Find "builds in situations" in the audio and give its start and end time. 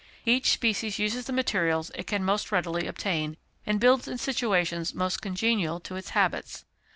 3.79-4.95